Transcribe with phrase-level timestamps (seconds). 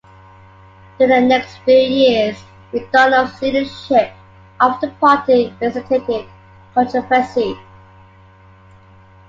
[0.97, 2.35] During the next few years,
[2.73, 4.11] McDonough's leadership
[4.59, 6.25] of the party elicited
[6.73, 7.55] controversy.